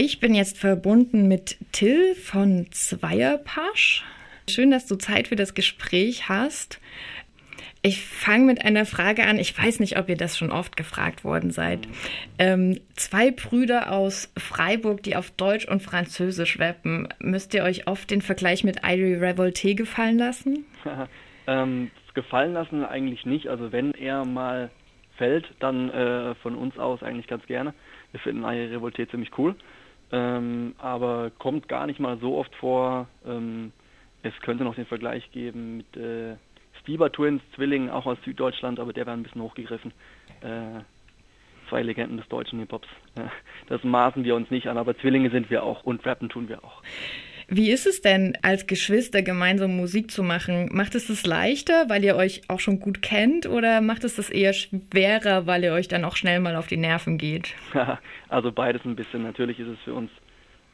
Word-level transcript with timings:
Ich 0.00 0.20
bin 0.20 0.32
jetzt 0.32 0.58
verbunden 0.58 1.26
mit 1.26 1.56
Till 1.72 2.14
von 2.14 2.66
Zweierpasch. 2.70 4.04
Schön, 4.48 4.70
dass 4.70 4.86
du 4.86 4.94
Zeit 4.94 5.26
für 5.26 5.34
das 5.34 5.54
Gespräch 5.54 6.28
hast. 6.28 6.80
Ich 7.82 8.06
fange 8.06 8.44
mit 8.44 8.64
einer 8.64 8.86
Frage 8.86 9.26
an. 9.26 9.40
Ich 9.40 9.58
weiß 9.58 9.80
nicht, 9.80 9.98
ob 9.98 10.08
ihr 10.08 10.16
das 10.16 10.38
schon 10.38 10.52
oft 10.52 10.76
gefragt 10.76 11.24
worden 11.24 11.50
seid. 11.50 11.88
Ähm, 12.38 12.78
zwei 12.94 13.32
Brüder 13.32 13.90
aus 13.90 14.32
Freiburg, 14.38 15.02
die 15.02 15.16
auf 15.16 15.32
Deutsch 15.32 15.66
und 15.66 15.82
Französisch 15.82 16.60
rappen. 16.60 17.08
Müsst 17.18 17.52
ihr 17.52 17.64
euch 17.64 17.88
oft 17.88 18.08
den 18.12 18.22
Vergleich 18.22 18.62
mit 18.62 18.84
Irie 18.84 19.16
Revolte 19.16 19.74
gefallen 19.74 20.18
lassen? 20.18 20.64
ähm, 21.48 21.90
gefallen 22.14 22.52
lassen 22.52 22.84
eigentlich 22.84 23.26
nicht. 23.26 23.48
Also 23.48 23.72
wenn 23.72 23.90
er 23.94 24.24
mal 24.24 24.70
fällt, 25.16 25.46
dann 25.58 25.90
äh, 25.90 26.36
von 26.36 26.54
uns 26.54 26.78
aus 26.78 27.02
eigentlich 27.02 27.26
ganz 27.26 27.44
gerne. 27.46 27.74
Wir 28.12 28.20
finden 28.20 28.44
Irie 28.44 28.76
Revolte 28.76 29.08
ziemlich 29.08 29.36
cool. 29.36 29.56
Ähm, 30.10 30.74
aber 30.78 31.30
kommt 31.38 31.68
gar 31.68 31.86
nicht 31.86 32.00
mal 32.00 32.18
so 32.18 32.36
oft 32.38 32.54
vor. 32.56 33.08
Ähm, 33.26 33.72
es 34.22 34.32
könnte 34.40 34.64
noch 34.64 34.74
den 34.74 34.86
Vergleich 34.86 35.30
geben 35.32 35.78
mit 35.78 35.96
äh, 35.96 36.36
Stieber 36.80 37.12
Twins, 37.12 37.42
Zwillingen, 37.54 37.90
auch 37.90 38.06
aus 38.06 38.18
Süddeutschland, 38.24 38.80
aber 38.80 38.92
der 38.92 39.06
wäre 39.06 39.16
ein 39.16 39.22
bisschen 39.22 39.42
hochgegriffen. 39.42 39.92
Äh, 40.40 40.80
zwei 41.68 41.82
Legenden 41.82 42.16
des 42.16 42.28
deutschen 42.28 42.58
Hip-Hops. 42.60 42.88
das 43.68 43.84
maßen 43.84 44.24
wir 44.24 44.34
uns 44.34 44.50
nicht 44.50 44.68
an, 44.68 44.78
aber 44.78 44.96
Zwillinge 44.96 45.30
sind 45.30 45.50
wir 45.50 45.62
auch 45.62 45.84
und 45.84 46.04
rappen 46.06 46.28
tun 46.28 46.48
wir 46.48 46.64
auch. 46.64 46.82
Wie 47.50 47.70
ist 47.70 47.86
es 47.86 48.02
denn, 48.02 48.36
als 48.42 48.66
Geschwister 48.66 49.22
gemeinsam 49.22 49.74
Musik 49.74 50.10
zu 50.10 50.22
machen? 50.22 50.68
Macht 50.70 50.94
es 50.94 51.06
das 51.06 51.24
leichter, 51.24 51.88
weil 51.88 52.04
ihr 52.04 52.14
euch 52.14 52.42
auch 52.48 52.60
schon 52.60 52.78
gut 52.78 53.00
kennt, 53.00 53.46
oder 53.46 53.80
macht 53.80 54.04
es 54.04 54.16
das 54.16 54.28
eher 54.28 54.52
schwerer, 54.52 55.46
weil 55.46 55.64
ihr 55.64 55.72
euch 55.72 55.88
dann 55.88 56.04
auch 56.04 56.14
schnell 56.14 56.40
mal 56.40 56.56
auf 56.56 56.66
die 56.66 56.76
Nerven 56.76 57.16
geht? 57.16 57.54
also 58.28 58.52
beides 58.52 58.84
ein 58.84 58.96
bisschen. 58.96 59.22
Natürlich 59.22 59.58
ist 59.58 59.68
es 59.68 59.78
für 59.80 59.94
uns 59.94 60.10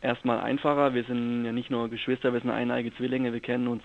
erstmal 0.01 0.41
einfacher. 0.41 0.95
Wir 0.95 1.05
sind 1.05 1.45
ja 1.45 1.53
nicht 1.53 1.71
nur 1.71 1.89
Geschwister, 1.89 2.33
wir 2.33 2.41
sind 2.41 2.51
eineige 2.51 2.93
Zwillinge, 2.97 3.33
wir 3.33 3.41
kennen 3.41 3.69
uns 3.69 3.85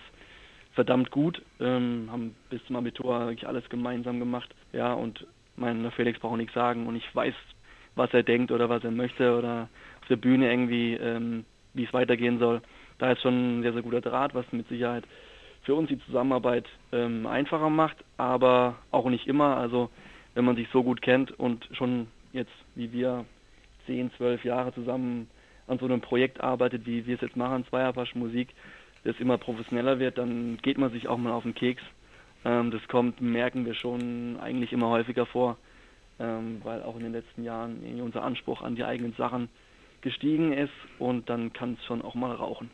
verdammt 0.73 1.11
gut, 1.11 1.43
ähm, 1.59 2.09
haben 2.11 2.35
bis 2.49 2.63
zum 2.65 2.75
Abitur 2.75 3.19
wirklich 3.19 3.47
alles 3.47 3.69
gemeinsam 3.69 4.17
gemacht. 4.17 4.49
Ja, 4.73 4.93
und 4.93 5.27
mein 5.57 5.91
Felix 5.91 6.19
braucht 6.19 6.37
nichts 6.37 6.55
sagen 6.55 6.87
und 6.87 6.95
ich 6.95 7.15
weiß, 7.15 7.35
was 7.95 8.11
er 8.13 8.23
denkt 8.23 8.51
oder 8.51 8.67
was 8.69 8.83
er 8.83 8.91
möchte 8.91 9.37
oder 9.37 9.69
auf 10.01 10.07
der 10.07 10.15
Bühne 10.15 10.49
irgendwie, 10.49 10.93
ähm, 10.95 11.45
wie 11.75 11.83
es 11.83 11.93
weitergehen 11.93 12.39
soll. 12.39 12.61
Da 12.99 13.13
ist 13.13 13.21
schon 13.21 13.59
ein 13.59 13.61
sehr, 13.63 13.73
sehr 13.73 13.81
guter 13.81 14.01
Draht, 14.01 14.35
was 14.35 14.45
mit 14.51 14.67
Sicherheit 14.67 15.05
für 15.63 15.73
uns 15.75 15.89
die 15.89 15.99
Zusammenarbeit 16.05 16.65
ähm, 16.91 17.25
einfacher 17.25 17.69
macht, 17.69 17.97
aber 18.17 18.75
auch 18.91 19.09
nicht 19.09 19.27
immer. 19.27 19.57
Also 19.57 19.89
wenn 20.35 20.45
man 20.45 20.55
sich 20.55 20.67
so 20.71 20.83
gut 20.83 21.01
kennt 21.01 21.31
und 21.39 21.67
schon 21.71 22.07
jetzt, 22.33 22.51
wie 22.75 22.91
wir, 22.91 23.25
zehn, 23.85 24.11
zwölf 24.17 24.43
Jahre 24.43 24.73
zusammen 24.73 25.29
an 25.67 25.79
so 25.79 25.85
einem 25.85 26.01
Projekt 26.01 26.41
arbeitet, 26.41 26.85
wie 26.85 27.05
wir 27.05 27.15
es 27.15 27.21
jetzt 27.21 27.35
machen, 27.35 27.65
Zweierpasch 27.69 28.15
Musik, 28.15 28.49
das 29.03 29.19
immer 29.19 29.37
professioneller 29.37 29.99
wird, 29.99 30.17
dann 30.17 30.57
geht 30.61 30.77
man 30.77 30.91
sich 30.91 31.07
auch 31.07 31.17
mal 31.17 31.31
auf 31.31 31.43
den 31.43 31.55
Keks. 31.55 31.81
Ähm, 32.45 32.71
das 32.71 32.85
kommt, 32.87 33.21
merken 33.21 33.65
wir 33.65 33.73
schon 33.73 34.37
eigentlich 34.41 34.73
immer 34.73 34.89
häufiger 34.89 35.25
vor, 35.25 35.57
ähm, 36.19 36.61
weil 36.63 36.83
auch 36.83 36.95
in 36.95 37.03
den 37.03 37.13
letzten 37.13 37.43
Jahren 37.43 37.79
unser 38.01 38.23
Anspruch 38.23 38.61
an 38.61 38.75
die 38.75 38.83
eigenen 38.83 39.13
Sachen 39.13 39.49
gestiegen 40.01 40.53
ist 40.53 40.73
und 40.97 41.29
dann 41.29 41.53
kann 41.53 41.77
es 41.79 41.85
schon 41.85 42.01
auch 42.01 42.15
mal 42.15 42.33
rauchen. 42.33 42.69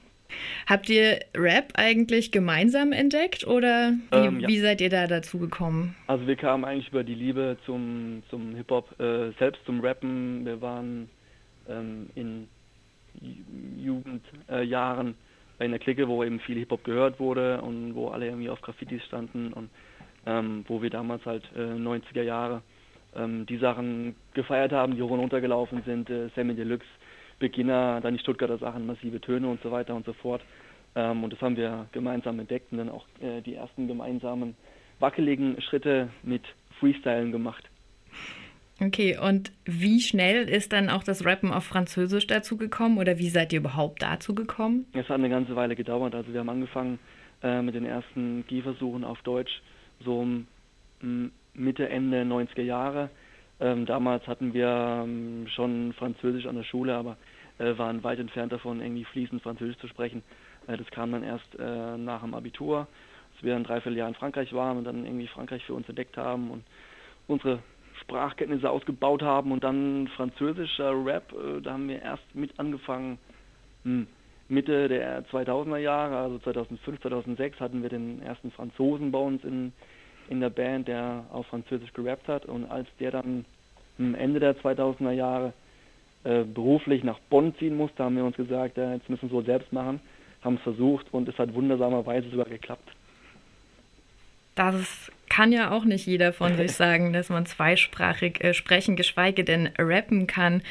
Habt 0.67 0.89
ihr 0.89 1.19
Rap 1.35 1.73
eigentlich 1.75 2.31
gemeinsam 2.31 2.91
entdeckt 2.91 3.45
oder 3.45 3.93
wie, 4.11 4.17
ähm, 4.17 4.39
ja. 4.39 4.47
wie 4.47 4.59
seid 4.59 4.81
ihr 4.81 4.89
da 4.89 5.07
dazu 5.07 5.39
gekommen? 5.39 5.95
Also 6.07 6.27
wir 6.27 6.35
kamen 6.35 6.65
eigentlich 6.65 6.89
über 6.89 7.03
die 7.03 7.15
Liebe 7.15 7.57
zum, 7.65 8.23
zum 8.29 8.55
Hip-Hop, 8.55 8.99
äh, 8.99 9.31
selbst 9.39 9.63
zum 9.65 9.81
Rappen. 9.81 10.45
Wir 10.45 10.61
waren 10.61 11.09
ähm, 11.69 12.09
in 12.15 12.47
Jugendjahren 13.77 15.15
äh, 15.59 15.65
in 15.65 15.71
der 15.71 15.79
Clique, 15.79 16.07
wo 16.07 16.23
eben 16.23 16.39
viel 16.39 16.57
Hip-Hop 16.57 16.83
gehört 16.83 17.19
wurde 17.19 17.61
und 17.61 17.95
wo 17.95 18.09
alle 18.09 18.25
irgendwie 18.25 18.49
auf 18.49 18.61
Graffitis 18.61 19.03
standen 19.05 19.53
und 19.53 19.69
ähm, 20.25 20.65
wo 20.67 20.81
wir 20.81 20.89
damals 20.89 21.25
halt 21.25 21.43
äh, 21.55 21.59
90er 21.59 22.23
Jahre 22.23 22.61
ähm, 23.15 23.45
die 23.45 23.57
Sachen 23.57 24.15
gefeiert 24.33 24.71
haben, 24.71 24.95
die 24.95 25.01
hoch 25.01 25.11
und 25.11 25.19
runter 25.19 25.41
gelaufen 25.41 25.81
sind, 25.85 26.09
äh, 26.09 26.29
Sammy 26.35 26.55
Deluxe, 26.55 26.87
Beginner, 27.39 28.01
dann 28.01 28.13
die 28.13 28.19
Stuttgarter 28.19 28.57
Sachen, 28.57 28.85
massive 28.85 29.19
Töne 29.19 29.47
und 29.47 29.61
so 29.61 29.71
weiter 29.71 29.95
und 29.95 30.05
so 30.05 30.13
fort. 30.13 30.41
Ähm, 30.95 31.23
und 31.23 31.33
das 31.33 31.41
haben 31.41 31.57
wir 31.57 31.87
gemeinsam 31.91 32.39
entdeckt 32.39 32.71
und 32.71 32.77
dann 32.77 32.89
auch 32.89 33.05
äh, 33.21 33.41
die 33.41 33.55
ersten 33.55 33.87
gemeinsamen 33.87 34.55
wackeligen 34.99 35.61
Schritte 35.61 36.09
mit 36.23 36.43
Freestylen 36.79 37.31
gemacht. 37.31 37.69
Okay, 38.81 39.17
und 39.17 39.53
wie 39.63 40.01
schnell 40.01 40.49
ist 40.49 40.73
dann 40.73 40.89
auch 40.89 41.03
das 41.03 41.25
Rappen 41.25 41.51
auf 41.51 41.63
Französisch 41.63 42.27
dazu 42.27 42.57
gekommen 42.57 42.97
oder 42.97 43.19
wie 43.19 43.29
seid 43.29 43.53
ihr 43.53 43.59
überhaupt 43.59 44.01
dazu 44.01 44.35
gekommen? 44.35 44.85
Es 44.93 45.07
hat 45.07 45.15
eine 45.15 45.29
ganze 45.29 45.55
Weile 45.55 45.75
gedauert. 45.75 46.13
Also 46.13 46.33
wir 46.33 46.41
haben 46.41 46.49
angefangen 46.49 46.99
äh, 47.41 47.61
mit 47.61 47.75
den 47.75 47.85
ersten 47.85 48.45
Gehversuchen 48.47 49.05
auf 49.05 49.21
Deutsch 49.21 49.61
so 50.03 50.27
Mitte, 51.53 51.89
Ende 51.89 52.23
90er 52.23 52.61
Jahre. 52.61 53.09
Ähm, 53.59 53.85
damals 53.85 54.27
hatten 54.27 54.53
wir 54.53 55.03
ähm, 55.03 55.47
schon 55.47 55.93
Französisch 55.93 56.45
an 56.45 56.55
der 56.55 56.63
Schule, 56.63 56.95
aber 56.95 57.17
äh, 57.57 57.77
waren 57.77 58.03
weit 58.03 58.19
entfernt 58.19 58.51
davon, 58.51 58.81
irgendwie 58.81 59.05
fließend 59.05 59.41
Französisch 59.41 59.77
zu 59.77 59.87
sprechen. 59.87 60.23
Äh, 60.67 60.77
das 60.77 60.87
kam 60.91 61.11
dann 61.11 61.23
erst 61.23 61.57
äh, 61.57 61.97
nach 61.97 62.21
dem 62.21 62.33
Abitur, 62.33 62.87
als 63.33 63.43
wir 63.43 63.55
ein 63.55 63.63
Dreivierteljahr 63.63 64.09
in 64.09 64.15
Frankreich 64.15 64.53
waren 64.53 64.77
und 64.77 64.83
dann 64.83 65.05
irgendwie 65.05 65.27
Frankreich 65.27 65.63
für 65.65 65.73
uns 65.73 65.87
entdeckt 65.87 66.17
haben 66.17 66.51
und 66.51 66.63
unsere 67.27 67.59
Sprachkenntnisse 68.01 68.69
ausgebaut 68.69 69.21
haben 69.21 69.51
und 69.51 69.63
dann 69.63 70.09
französischer 70.15 70.93
Rap, 71.05 71.31
äh, 71.33 71.61
da 71.61 71.73
haben 71.73 71.87
wir 71.87 72.01
erst 72.01 72.35
mit 72.35 72.59
angefangen. 72.59 73.17
Hm. 73.83 74.07
Mitte 74.47 74.87
der 74.87 75.25
2000er 75.29 75.77
Jahre, 75.77 76.17
also 76.17 76.37
2005, 76.39 77.01
2006 77.01 77.59
hatten 77.59 77.81
wir 77.81 77.89
den 77.89 78.21
ersten 78.21 78.51
Franzosen 78.51 79.11
bei 79.11 79.17
uns 79.17 79.43
in, 79.43 79.73
in 80.29 80.39
der 80.39 80.49
Band, 80.49 80.87
der 80.87 81.25
auf 81.31 81.47
Französisch 81.47 81.93
gerappt 81.93 82.27
hat 82.27 82.45
und 82.45 82.65
als 82.65 82.87
der 82.99 83.11
dann 83.11 83.45
Ende 83.97 84.39
der 84.39 84.55
2000er 84.57 85.11
Jahre 85.11 85.53
äh, 86.23 86.43
beruflich 86.43 87.03
nach 87.03 87.19
Bonn 87.29 87.55
ziehen 87.57 87.77
musste, 87.77 88.03
haben 88.03 88.15
wir 88.15 88.25
uns 88.25 88.35
gesagt, 88.35 88.77
ja, 88.77 88.93
jetzt 88.93 89.09
müssen 89.09 89.29
wir 89.29 89.37
es 89.37 89.45
so 89.45 89.51
selbst 89.51 89.71
machen, 89.71 89.99
haben 90.43 90.55
es 90.55 90.61
versucht 90.61 91.13
und 91.13 91.29
es 91.29 91.37
hat 91.37 91.53
wundersamerweise 91.53 92.29
sogar 92.29 92.47
geklappt. 92.47 92.89
Das 94.55 95.11
kann 95.29 95.51
ja 95.51 95.71
auch 95.71 95.85
nicht 95.85 96.05
jeder 96.05 96.33
von 96.33 96.55
sich 96.57 96.73
sagen, 96.73 97.13
dass 97.13 97.29
man 97.29 97.45
zweisprachig 97.45 98.43
äh, 98.43 98.53
sprechen, 98.53 98.95
geschweige 98.95 99.43
denn 99.43 99.69
rappen 99.77 100.27
kann. 100.27 100.61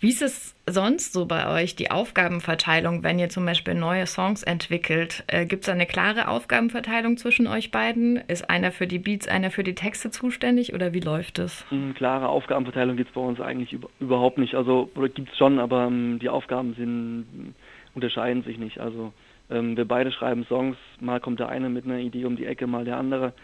Wie 0.00 0.08
ist 0.08 0.22
es 0.22 0.51
sonst 0.72 1.12
so 1.12 1.26
bei 1.26 1.48
euch, 1.62 1.76
die 1.76 1.90
Aufgabenverteilung, 1.90 3.02
wenn 3.02 3.18
ihr 3.18 3.28
zum 3.28 3.46
Beispiel 3.46 3.74
neue 3.74 4.06
Songs 4.06 4.42
entwickelt? 4.42 5.24
Äh, 5.26 5.46
Gibt 5.46 5.64
es 5.64 5.68
eine 5.68 5.86
klare 5.86 6.28
Aufgabenverteilung 6.28 7.16
zwischen 7.16 7.46
euch 7.46 7.70
beiden? 7.70 8.16
Ist 8.28 8.50
einer 8.50 8.72
für 8.72 8.86
die 8.86 8.98
Beats, 8.98 9.28
einer 9.28 9.50
für 9.50 9.62
die 9.62 9.74
Texte 9.74 10.10
zuständig 10.10 10.74
oder 10.74 10.92
wie 10.92 11.00
läuft 11.00 11.38
es? 11.38 11.64
Hm, 11.70 11.94
klare 11.94 12.28
Aufgabenverteilung 12.28 12.96
gibt 12.96 13.10
es 13.10 13.14
bei 13.14 13.20
uns 13.20 13.40
eigentlich 13.40 13.72
über, 13.72 13.88
überhaupt 14.00 14.38
nicht. 14.38 14.54
Also, 14.54 14.90
gibt 15.14 15.30
es 15.30 15.38
schon, 15.38 15.58
aber 15.58 15.86
ähm, 15.86 16.18
die 16.18 16.28
Aufgaben 16.28 16.74
sind, 16.74 17.54
unterscheiden 17.94 18.42
sich 18.42 18.58
nicht. 18.58 18.80
Also, 18.80 19.12
ähm, 19.50 19.76
wir 19.76 19.86
beide 19.86 20.12
schreiben 20.12 20.44
Songs, 20.48 20.76
mal 21.00 21.20
kommt 21.20 21.40
der 21.40 21.48
eine 21.48 21.68
mit 21.68 21.84
einer 21.84 21.98
Idee 21.98 22.24
um 22.24 22.36
die 22.36 22.46
Ecke, 22.46 22.66
mal 22.66 22.84
der 22.84 22.96
andere. 22.96 23.34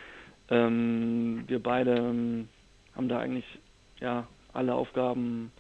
Ähm, 0.51 1.45
wir 1.47 1.63
beide 1.63 1.97
ähm, 1.97 2.49
haben 2.97 3.09
da 3.09 3.19
eigentlich 3.19 3.45
ja 4.01 4.27
alle 4.53 4.75
Aufgaben 4.75 5.53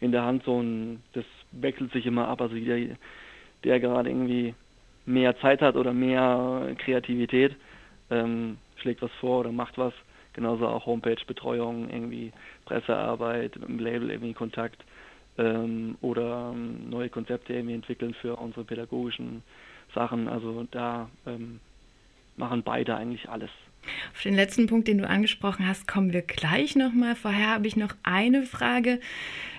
in 0.00 0.12
der 0.12 0.24
Hand 0.24 0.44
so 0.44 0.56
und 0.56 1.02
das 1.12 1.24
wechselt 1.52 1.92
sich 1.92 2.06
immer 2.06 2.28
ab. 2.28 2.40
Also 2.40 2.56
der, 2.56 2.96
der 3.64 3.80
gerade 3.80 4.10
irgendwie 4.10 4.54
mehr 5.06 5.38
Zeit 5.40 5.60
hat 5.60 5.76
oder 5.76 5.92
mehr 5.92 6.74
Kreativität, 6.78 7.56
ähm, 8.10 8.58
schlägt 8.76 9.02
was 9.02 9.12
vor 9.20 9.40
oder 9.40 9.52
macht 9.52 9.78
was. 9.78 9.92
Genauso 10.32 10.66
auch 10.66 10.86
Homepage-Betreuung, 10.86 11.88
irgendwie 11.90 12.32
Pressearbeit, 12.64 13.56
mit 13.56 13.68
dem 13.68 13.78
Label 13.78 14.10
irgendwie 14.10 14.34
Kontakt 14.34 14.84
ähm, 15.38 15.96
oder 16.00 16.52
ähm, 16.52 16.90
neue 16.90 17.08
Konzepte 17.08 17.52
irgendwie 17.52 17.74
entwickeln 17.74 18.14
für 18.14 18.36
unsere 18.36 18.64
pädagogischen 18.64 19.42
Sachen. 19.94 20.28
Also 20.28 20.66
da 20.70 21.08
ähm, 21.26 21.60
machen 22.36 22.62
beide 22.64 22.96
eigentlich 22.96 23.28
alles. 23.28 23.50
Auf 24.14 24.22
den 24.22 24.34
letzten 24.34 24.66
Punkt, 24.66 24.88
den 24.88 24.98
du 24.98 25.08
angesprochen 25.08 25.68
hast, 25.68 25.86
kommen 25.86 26.12
wir 26.12 26.22
gleich 26.22 26.74
nochmal. 26.74 27.14
Vorher 27.14 27.50
habe 27.50 27.66
ich 27.66 27.76
noch 27.76 27.94
eine 28.02 28.44
Frage. 28.44 28.98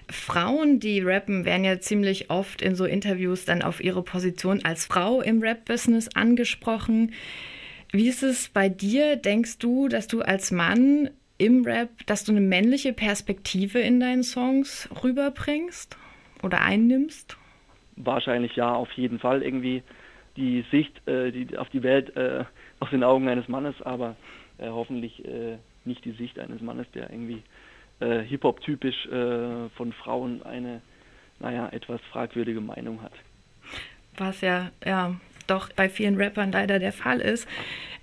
Frauen, 0.09 0.79
die 0.79 1.01
rappen, 1.01 1.45
werden 1.45 1.63
ja 1.63 1.79
ziemlich 1.79 2.29
oft 2.29 2.61
in 2.61 2.75
so 2.75 2.85
Interviews 2.85 3.45
dann 3.45 3.61
auf 3.61 3.83
ihre 3.83 4.03
Position 4.03 4.63
als 4.63 4.85
Frau 4.85 5.21
im 5.21 5.41
Rap-Business 5.41 6.15
angesprochen. 6.15 7.13
Wie 7.91 8.07
ist 8.07 8.23
es 8.23 8.49
bei 8.49 8.69
dir? 8.69 9.15
Denkst 9.15 9.59
du, 9.59 9.87
dass 9.87 10.07
du 10.07 10.21
als 10.21 10.51
Mann 10.51 11.09
im 11.37 11.65
Rap, 11.65 11.89
dass 12.05 12.23
du 12.23 12.31
eine 12.31 12.41
männliche 12.41 12.93
Perspektive 12.93 13.79
in 13.79 13.99
deinen 13.99 14.23
Songs 14.23 14.89
rüberbringst 15.03 15.97
oder 16.43 16.61
einnimmst? 16.61 17.37
Wahrscheinlich 17.95 18.55
ja, 18.55 18.73
auf 18.73 18.91
jeden 18.93 19.19
Fall 19.19 19.41
irgendwie 19.41 19.83
die 20.35 20.65
Sicht 20.71 21.07
äh, 21.07 21.31
die, 21.31 21.57
auf 21.57 21.69
die 21.69 21.83
Welt 21.83 22.15
äh, 22.15 22.43
aus 22.79 22.89
den 22.89 23.03
Augen 23.03 23.27
eines 23.29 23.47
Mannes, 23.47 23.75
aber 23.81 24.15
äh, 24.57 24.67
hoffentlich 24.67 25.23
äh, 25.25 25.57
nicht 25.85 26.03
die 26.03 26.11
Sicht 26.11 26.39
eines 26.39 26.61
Mannes, 26.61 26.87
der 26.93 27.09
irgendwie 27.09 27.41
äh, 27.99 28.19
Hip-Hop-typisch 28.21 29.05
äh, 29.07 29.69
von 29.75 29.93
Frauen 29.93 30.43
eine 30.43 30.81
naja, 31.39 31.69
etwas 31.71 32.01
fragwürdige 32.11 32.61
Meinung 32.61 33.01
hat. 33.01 33.13
Was 34.17 34.41
ja, 34.41 34.71
ja, 34.85 35.15
doch 35.47 35.71
bei 35.73 35.89
vielen 35.89 36.15
Rappern 36.15 36.51
leider 36.51 36.79
der 36.79 36.93
Fall 36.93 37.19
ist. 37.19 37.47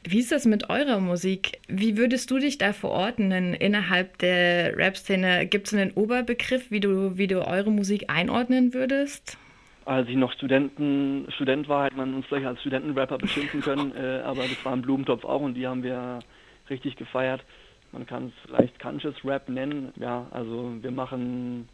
Wie 0.04 0.18
ist 0.18 0.32
das 0.32 0.46
mit 0.46 0.68
eurer 0.68 0.98
Musik? 0.98 1.60
Wie 1.68 1.96
würdest 1.96 2.30
du 2.30 2.38
dich 2.38 2.58
da 2.58 2.72
verordnen 2.72 3.54
innerhalb 3.54 4.18
der 4.18 4.76
Rap-Szene? 4.76 5.46
Gibt 5.46 5.68
es 5.68 5.74
einen 5.74 5.92
Oberbegriff, 5.92 6.70
wie 6.70 6.80
du, 6.80 7.16
wie 7.16 7.28
du 7.28 7.46
eure 7.46 7.70
Musik 7.70 8.06
einordnen 8.08 8.74
würdest? 8.74 9.38
Als 9.84 10.08
ich 10.08 10.16
noch 10.16 10.32
Studenten, 10.32 11.26
Student 11.34 11.68
war, 11.68 11.86
hätte 11.86 11.96
man 11.96 12.14
uns 12.14 12.26
vielleicht 12.26 12.46
als 12.46 12.60
Studentenrapper 12.60 13.18
beschimpfen 13.18 13.62
können, 13.62 13.92
äh, 13.96 14.20
aber 14.24 14.42
das 14.42 14.64
war 14.64 14.72
ein 14.72 14.82
Blumentopf 14.82 15.24
auch 15.24 15.40
und 15.40 15.54
die 15.54 15.66
haben 15.66 15.82
wir 15.82 16.20
richtig 16.68 16.96
gefeiert. 16.96 17.44
Man 17.92 18.06
kann 18.06 18.26
es 18.28 18.32
vielleicht 18.46 18.80
Conscious 18.80 19.14
Rap 19.24 19.48
nennen. 19.48 19.92
Ja, 19.96 20.26
also 20.30 20.72
wir 20.80 20.90
machen 20.90 21.68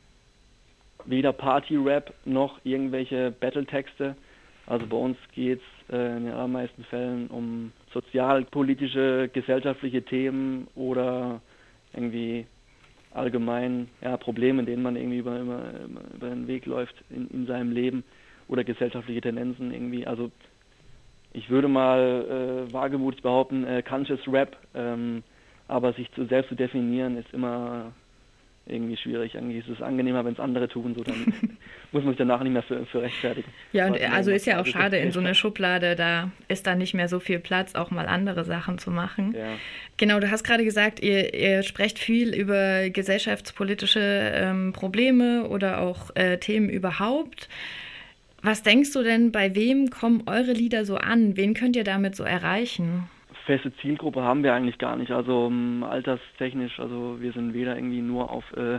weder 1.04 1.32
Party-Rap 1.32 2.12
noch 2.24 2.58
irgendwelche 2.64 3.32
Battle-Texte. 3.40 4.16
Also 4.66 4.86
bei 4.86 4.96
uns 4.96 5.16
geht 5.34 5.60
es 5.60 5.94
äh, 5.94 6.16
in 6.16 6.24
den 6.24 6.34
allermeisten 6.34 6.84
Fällen 6.84 7.28
um 7.28 7.72
sozialpolitische, 7.92 9.30
gesellschaftliche 9.32 10.02
Themen 10.02 10.68
oder 10.74 11.40
irgendwie 11.94 12.46
allgemein 13.14 13.88
ja, 14.02 14.16
Probleme, 14.16 14.64
denen 14.64 14.82
man 14.82 14.96
irgendwie 14.96 15.18
über, 15.18 15.40
über, 15.40 15.62
über 16.14 16.28
den 16.28 16.46
Weg 16.46 16.66
läuft 16.66 16.94
in, 17.08 17.28
in 17.28 17.46
seinem 17.46 17.72
Leben 17.72 18.04
oder 18.48 18.64
gesellschaftliche 18.64 19.22
Tendenzen 19.22 19.72
irgendwie. 19.72 20.06
Also 20.06 20.30
ich 21.32 21.48
würde 21.48 21.68
mal 21.68 22.66
äh, 22.68 22.72
wagemutig 22.72 23.22
behaupten, 23.22 23.64
äh, 23.64 23.82
Conscious 23.82 24.20
Rap, 24.26 24.56
ähm, 24.74 25.22
aber 25.68 25.92
sich 25.92 26.10
zu, 26.12 26.26
selbst 26.26 26.48
zu 26.48 26.54
definieren 26.54 27.16
ist 27.16 27.32
immer 27.32 27.92
irgendwie 28.68 28.96
schwierig. 28.96 29.36
Eigentlich 29.36 29.66
ist 29.66 29.76
es 29.76 29.82
angenehmer, 29.82 30.24
wenn 30.24 30.34
es 30.34 30.40
andere 30.40 30.68
tun, 30.68 30.94
so 30.94 31.02
dann 31.02 31.16
muss 31.92 32.02
man 32.04 32.12
sich 32.12 32.18
danach 32.18 32.42
nicht 32.42 32.52
mehr 32.52 32.62
für, 32.62 32.84
für 32.86 33.02
rechtfertigen. 33.02 33.50
Ja, 33.72 33.86
und 33.86 34.00
also 34.12 34.30
ist 34.30 34.46
ja 34.46 34.60
auch 34.60 34.66
schade 34.66 34.98
in 34.98 35.10
so 35.10 35.20
einer 35.20 35.34
Schublade, 35.34 35.96
da 35.96 36.30
ist 36.48 36.66
dann 36.66 36.78
nicht 36.78 36.94
mehr 36.94 37.08
so 37.08 37.18
viel 37.18 37.38
Platz, 37.38 37.74
auch 37.74 37.90
mal 37.90 38.06
andere 38.06 38.44
Sachen 38.44 38.78
zu 38.78 38.90
machen. 38.90 39.34
Ja. 39.36 39.54
Genau, 39.96 40.20
du 40.20 40.30
hast 40.30 40.44
gerade 40.44 40.64
gesagt, 40.64 41.00
ihr, 41.00 41.34
ihr, 41.34 41.62
sprecht 41.62 41.98
viel 41.98 42.34
über 42.34 42.90
gesellschaftspolitische 42.90 44.32
ähm, 44.34 44.72
Probleme 44.72 45.48
oder 45.48 45.80
auch 45.80 46.14
äh, 46.14 46.38
Themen 46.38 46.68
überhaupt. 46.68 47.48
Was 48.42 48.62
denkst 48.62 48.92
du 48.92 49.02
denn, 49.02 49.32
bei 49.32 49.54
wem 49.54 49.90
kommen 49.90 50.22
eure 50.26 50.52
Lieder 50.52 50.84
so 50.84 50.96
an? 50.96 51.36
Wen 51.36 51.54
könnt 51.54 51.74
ihr 51.74 51.84
damit 51.84 52.14
so 52.14 52.22
erreichen? 52.22 53.08
Feste 53.48 53.74
Zielgruppe 53.76 54.20
haben 54.22 54.42
wir 54.42 54.52
eigentlich 54.52 54.76
gar 54.76 54.96
nicht. 54.96 55.10
Also 55.10 55.46
um, 55.46 55.82
alterstechnisch, 55.82 56.78
also 56.78 57.16
wir 57.18 57.32
sind 57.32 57.54
weder 57.54 57.76
irgendwie 57.76 58.02
nur 58.02 58.30
auf 58.30 58.44
äh, 58.52 58.78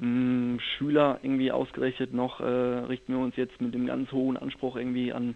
m, 0.00 0.60
Schüler 0.60 1.18
irgendwie 1.22 1.50
ausgerichtet, 1.50 2.14
noch 2.14 2.38
äh, 2.38 2.44
richten 2.44 3.12
wir 3.12 3.18
uns 3.18 3.34
jetzt 3.34 3.60
mit 3.60 3.74
dem 3.74 3.86
ganz 3.86 4.12
hohen 4.12 4.36
Anspruch 4.36 4.76
irgendwie 4.76 5.12
an 5.12 5.34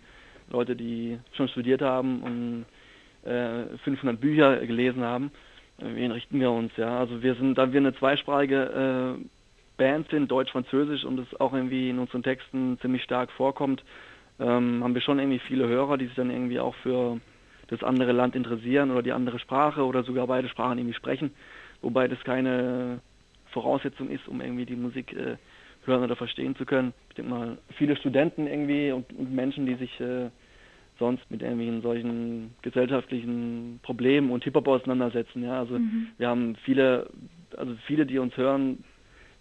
Leute, 0.48 0.76
die 0.76 1.18
schon 1.32 1.48
studiert 1.48 1.82
haben 1.82 2.22
und 2.22 3.28
äh, 3.28 3.76
500 3.78 4.20
Bücher 4.20 4.64
gelesen 4.64 5.02
haben. 5.02 5.32
Äh, 5.78 5.96
wen 5.96 6.12
richten 6.12 6.38
wir 6.38 6.52
uns, 6.52 6.70
ja? 6.76 7.00
Also 7.00 7.20
wir 7.20 7.34
sind, 7.34 7.58
da 7.58 7.72
wir 7.72 7.80
eine 7.80 7.96
zweisprachige 7.96 9.18
äh, 9.18 9.24
Band 9.76 10.08
sind, 10.10 10.30
Deutsch-Französisch 10.30 11.04
und 11.04 11.18
es 11.18 11.40
auch 11.40 11.52
irgendwie 11.52 11.90
in 11.90 11.98
unseren 11.98 12.22
Texten 12.22 12.78
ziemlich 12.80 13.02
stark 13.02 13.32
vorkommt, 13.32 13.82
ähm, 14.38 14.84
haben 14.84 14.94
wir 14.94 15.02
schon 15.02 15.18
irgendwie 15.18 15.40
viele 15.40 15.66
Hörer, 15.66 15.96
die 15.98 16.06
sich 16.06 16.14
dann 16.14 16.30
irgendwie 16.30 16.60
auch 16.60 16.76
für 16.76 17.20
das 17.72 17.82
andere 17.82 18.12
Land 18.12 18.36
interessieren 18.36 18.90
oder 18.90 19.02
die 19.02 19.12
andere 19.12 19.38
Sprache 19.38 19.84
oder 19.84 20.02
sogar 20.02 20.26
beide 20.26 20.48
Sprachen 20.48 20.78
irgendwie 20.78 20.96
sprechen, 20.96 21.32
wobei 21.80 22.06
das 22.06 22.22
keine 22.22 23.00
Voraussetzung 23.46 24.10
ist, 24.10 24.28
um 24.28 24.42
irgendwie 24.42 24.66
die 24.66 24.76
Musik 24.76 25.12
äh, 25.14 25.36
hören 25.86 26.02
oder 26.04 26.14
verstehen 26.14 26.54
zu 26.54 26.66
können. 26.66 26.92
Ich 27.08 27.14
denke 27.16 27.30
mal, 27.30 27.58
viele 27.78 27.96
Studenten 27.96 28.46
irgendwie 28.46 28.92
und, 28.92 29.10
und 29.14 29.32
Menschen, 29.34 29.64
die 29.64 29.74
sich 29.76 29.98
äh, 30.00 30.28
sonst 30.98 31.28
mit 31.30 31.40
irgendwelchen 31.40 31.80
solchen 31.80 32.54
gesellschaftlichen 32.60 33.80
Problemen 33.82 34.30
und 34.30 34.44
Hip-Hop 34.44 34.68
auseinandersetzen. 34.68 35.42
Ja, 35.42 35.60
also 35.60 35.78
mhm. 35.78 36.08
wir 36.18 36.28
haben 36.28 36.56
viele, 36.64 37.08
also 37.56 37.74
viele, 37.86 38.04
die 38.04 38.18
uns 38.18 38.36
hören, 38.36 38.84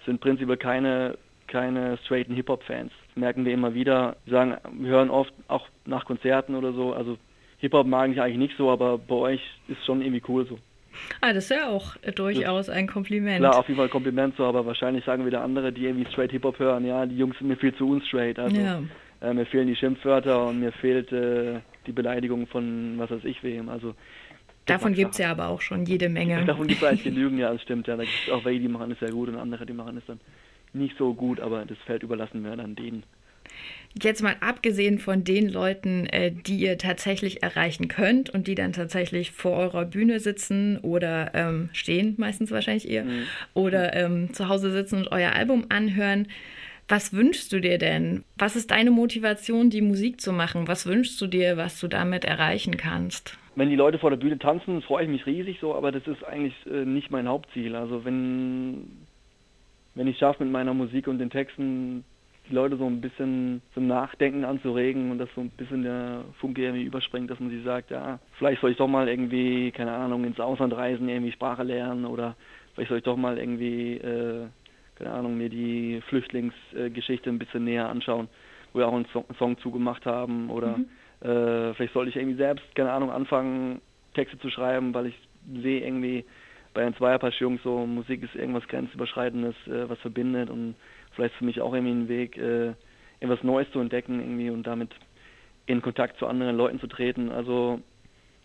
sind 0.06 0.22
prinzipiell 0.22 0.57
keine 0.57 1.18
keine 1.48 1.98
straighten 2.06 2.34
Hip-Hop-Fans. 2.34 2.94
Das 3.10 3.18
merken 3.18 3.44
wir 3.44 3.51
immer 3.51 3.74
wieder. 3.74 4.16
Wir 4.24 4.31
sagen, 4.31 4.56
wir 4.72 4.89
hören 4.89 5.10
oft 5.10 5.34
auch 5.50 5.68
nach 5.86 6.06
Konzerten 6.06 6.56
oder 6.56 6.72
so, 6.72 6.94
also 6.94 7.18
Hip-Hop 7.62 7.88
mag 7.88 8.12
ich 8.12 8.22
eigentlich 8.22 8.38
nicht 8.38 8.58
so, 8.58 8.69
aber 8.69 8.98
bei 8.98 9.16
euch 9.16 9.42
ist 9.68 9.86
schon 9.86 10.02
irgendwie 10.02 10.24
cool 10.28 10.46
so. 10.48 10.58
Ah, 11.22 11.31
das 11.31 11.46
ist 11.46 11.52
ja 11.52 11.69
auch 11.69 11.96
durchaus 12.16 12.69
ein 12.69 12.88
Kompliment. 12.88 13.40
Klar, 13.40 13.58
auf 13.58 13.68
jeden 13.68 13.78
Fall 13.78 13.88
ein 13.88 13.92
Kompliment 13.92 14.36
so, 14.36 14.46
aber 14.46 14.66
wahrscheinlich 14.66 15.06
sagen 15.06 15.25
wieder 15.25 15.42
andere, 15.42 15.72
die 15.72 15.86
irgendwie 15.86 16.10
straight 16.12 16.31
Hip-Hop 16.31 16.60
hören, 16.60 16.86
ja, 16.86 17.06
die 17.06 17.18
Jungs 17.18 17.38
sind 17.38 17.48
mir 17.48 17.56
viel 17.56 17.74
zu 17.75 17.88
unstraight. 17.88 18.40
Also 18.40 18.58
ja. 18.58 18.81
äh, 19.22 19.34
mir 19.34 19.46
fehlen 19.46 19.68
die 19.68 19.75
Schimpfwörter 19.75 20.48
und 20.48 20.60
mir 20.60 20.72
fehlt 20.72 21.12
äh, 21.12 21.60
die 21.88 21.92
Beleidigung 21.92 22.48
von 22.48 22.96
was 22.98 23.12
weiß 23.12 23.24
ich 23.24 23.42
wem. 23.44 23.69
Also 23.69 23.96
Davon 24.66 24.94
gibt 24.94 25.12
es 25.12 25.18
ja 25.19 25.31
aber 25.31 25.48
auch 25.48 25.62
schon 25.62 25.86
jede 25.86 26.10
Menge. 26.10 26.44
Davon 26.46 26.68
gibt 26.68 26.81
es 26.81 26.88
eigentlich 26.88 27.04
genügend, 27.04 27.40
ja, 27.40 27.52
das 27.52 27.62
stimmt. 27.62 27.88
Ja, 27.88 27.96
da 27.96 28.04
gibt 28.04 28.16
es 28.28 28.34
auch 28.34 28.44
welche, 28.46 28.60
die 28.60 28.68
machen 28.68 28.92
es 28.92 29.00
sehr 29.00 29.12
gut 29.12 29.30
und 29.30 29.38
andere, 29.38 29.66
die 29.66 29.74
machen 29.74 29.98
es 29.98 30.06
dann 30.08 30.19
nicht 30.74 30.98
so 30.98 31.13
gut, 31.13 31.40
aber 31.40 31.66
das 31.66 31.78
Feld 31.86 32.04
überlassen 32.04 32.44
wir 32.44 32.56
dann 32.56 32.75
denen. 32.75 33.04
Jetzt 34.02 34.24
mal 34.24 34.36
abgesehen 34.40 35.00
von 35.00 35.25
den 35.25 35.50
Leuten, 35.50 36.06
äh, 36.06 36.31
die 36.31 36.58
ihr 36.58 36.78
tatsächlich 36.78 37.44
erreichen 37.44 37.90
könnt 37.90 38.30
und 38.30 38.48
die 38.48 38.56
dann 38.56 38.72
tatsächlich 38.72 39.31
vor 39.31 39.58
eurer 39.58 39.84
Bühne 39.84 40.19
sitzen 40.22 40.78
oder 40.78 41.31
ähm, 41.34 41.69
stehen, 41.74 42.16
meistens 42.18 42.52
wahrscheinlich 42.52 42.90
ihr, 42.90 43.04
mhm. 43.04 43.24
oder 43.54 43.94
ähm, 43.94 44.34
zu 44.34 44.48
Hause 44.48 44.72
sitzen 44.72 45.00
und 45.00 45.12
euer 45.12 45.34
Album 45.34 45.66
anhören. 45.69 46.28
Was 46.88 47.13
wünschst 47.13 47.52
du 47.52 47.60
dir 47.60 47.78
denn? 47.78 48.24
Was 48.38 48.56
ist 48.56 48.72
deine 48.72 48.92
Motivation, 48.92 49.69
die 49.69 49.81
Musik 49.81 50.22
zu 50.22 50.31
machen? 50.31 50.68
Was 50.68 50.86
wünschst 50.86 51.19
du 51.22 51.28
dir, 51.28 51.58
was 51.58 51.80
du 51.80 51.88
damit 51.88 52.25
erreichen 52.25 52.78
kannst? 52.78 53.38
Wenn 53.56 53.69
die 53.69 53.75
Leute 53.75 54.00
vor 54.00 54.10
der 54.10 54.18
Bühne 54.18 54.40
tanzen, 54.40 54.81
freue 54.81 55.04
ich 55.04 55.10
mich 55.10 55.25
riesig 55.25 55.60
so, 55.60 55.75
aber 55.75 55.92
das 55.92 56.08
ist 56.08 56.24
eigentlich 56.24 56.54
äh, 56.66 56.86
nicht 56.86 57.12
mein 57.12 57.28
Hauptziel. 57.28 57.75
Also 57.75 58.06
wenn, 58.06 58.88
wenn 59.96 60.08
ich 60.08 60.18
schaffe 60.18 60.44
mit 60.44 60.54
meiner 60.54 60.74
Musik 60.74 61.08
und 61.08 61.19
den 61.19 61.30
Texten 61.30 62.06
die 62.49 62.55
Leute 62.55 62.77
so 62.77 62.85
ein 62.85 63.01
bisschen 63.01 63.61
zum 63.73 63.88
Nachdenken 63.88 64.45
anzuregen 64.45 65.11
und 65.11 65.19
dass 65.19 65.29
so 65.35 65.41
ein 65.41 65.49
bisschen 65.51 65.83
der 65.83 66.23
Funke 66.39 66.63
irgendwie 66.63 66.83
überspringt, 66.83 67.29
dass 67.29 67.39
man 67.39 67.49
sich 67.49 67.63
sagt, 67.63 67.91
ja, 67.91 68.19
vielleicht 68.38 68.61
soll 68.61 68.71
ich 68.71 68.77
doch 68.77 68.88
mal 68.88 69.07
irgendwie, 69.07 69.71
keine 69.71 69.93
Ahnung, 69.93 70.23
ins 70.23 70.39
Ausland 70.39 70.75
reisen, 70.75 71.07
irgendwie 71.07 71.31
Sprache 71.31 71.63
lernen 71.63 72.05
oder 72.05 72.35
vielleicht 72.73 72.89
soll 72.89 72.97
ich 72.97 73.03
doch 73.03 73.17
mal 73.17 73.38
irgendwie, 73.38 73.97
äh, 73.97 74.47
keine 74.95 75.11
Ahnung, 75.11 75.38
mir 75.38 75.49
die 75.49 76.01
Flüchtlingsgeschichte 76.09 77.29
ein 77.29 77.39
bisschen 77.39 77.63
näher 77.63 77.89
anschauen, 77.89 78.27
wo 78.73 78.79
wir 78.79 78.88
auch 78.88 78.93
einen 78.93 79.05
Song, 79.13 79.25
Song 79.38 79.57
zugemacht 79.60 80.05
haben 80.05 80.50
oder 80.50 80.77
mhm. 80.77 80.86
äh, 81.21 81.74
vielleicht 81.75 81.93
sollte 81.93 82.10
ich 82.10 82.15
irgendwie 82.15 82.38
selbst, 82.38 82.63
keine 82.75 82.91
Ahnung, 82.91 83.12
anfangen, 83.12 83.81
Texte 84.13 84.38
zu 84.39 84.50
schreiben, 84.50 84.93
weil 84.93 85.07
ich 85.07 85.15
sehe 85.62 85.86
irgendwie 85.86 86.25
bei 86.74 86.83
den 86.83 86.95
Zweierpass-Jungs 86.95 87.62
so, 87.63 87.86
Musik 87.86 88.24
ist 88.24 88.36
irgendwas 88.36 88.67
Grenzüberschreitendes, 88.67 89.55
äh, 89.67 89.89
was 89.89 90.00
verbindet 90.00 90.50
und 90.50 90.75
vielleicht 91.15 91.36
für 91.36 91.46
mich 91.46 91.62
auch 91.62 91.74
irgendwie 91.74 91.94
ein 91.94 92.10
Weg, 92.10 92.38
äh, 92.38 92.74
etwas 93.20 93.44
Neues 93.44 93.70
zu 93.72 93.80
entdecken 93.80 94.20
irgendwie 94.20 94.50
und 94.50 94.65
damit 94.65 94.89
in 95.65 95.82
Kontakt 95.82 96.18
zu 96.18 96.27
anderen 96.27 96.58
Leuten 96.58 96.80
zu 96.80 96.88
treten. 96.88 97.30
Also 97.32 97.80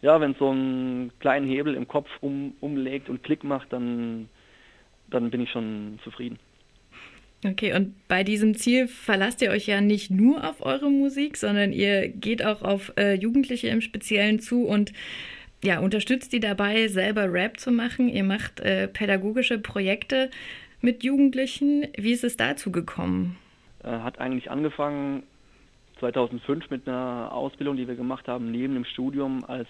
ja, 0.03 0.21
wenn 0.21 0.33
es 0.33 0.39
so 0.39 0.51
einen 0.51 1.11
kleinen 1.19 1.49
Hebel 1.49 1.75
im 1.75 1.89
Kopf 1.89 2.09
um, 2.21 2.55
umlegt 2.61 3.09
und 3.09 3.23
Klick 3.23 3.43
macht, 3.43 3.73
dann, 3.73 4.29
dann 5.11 5.31
bin 5.31 5.41
ich 5.41 5.51
schon 5.51 5.99
zufrieden. 6.05 6.39
Okay, 7.45 7.75
und 7.75 7.95
bei 8.09 8.25
diesem 8.25 8.55
Ziel 8.55 8.89
verlasst 8.89 9.43
ihr 9.43 9.51
euch 9.51 9.67
ja 9.67 9.81
nicht 9.81 10.11
nur 10.11 10.49
auf 10.49 10.65
eure 10.65 10.91
Musik, 10.91 11.37
sondern 11.37 11.73
ihr 11.73 12.09
geht 12.09 12.45
auch 12.45 12.63
auf 12.63 12.93
äh, 12.97 13.15
Jugendliche 13.15 13.69
im 13.69 13.81
Speziellen 13.81 14.41
zu 14.41 14.65
und 14.65 14.93
ja, 15.63 15.81
unterstützt 15.81 16.33
die 16.33 16.41
dabei, 16.41 16.89
selber 16.89 17.33
Rap 17.33 17.59
zu 17.59 17.71
machen. 17.71 18.09
Ihr 18.09 18.25
macht 18.25 18.61
äh, 18.61 18.89
pädagogische 18.89 19.59
Projekte 19.59 20.31
mit 20.81 21.03
Jugendlichen. 21.03 21.87
Wie 21.97 22.13
ist 22.13 22.25
es 22.25 22.37
dazu 22.37 22.71
gekommen? 22.73 23.37
Äh, 23.83 23.91
hat 23.91 24.19
eigentlich 24.19 24.51
angefangen 24.51 25.23
2005 26.01 26.71
mit 26.71 26.89
einer 26.89 27.31
Ausbildung, 27.33 27.77
die 27.77 27.89
wir 27.89 27.95
gemacht 27.95 28.29
haben, 28.29 28.51
neben 28.51 28.75
dem 28.75 28.85
Studium 28.85 29.45
als 29.45 29.69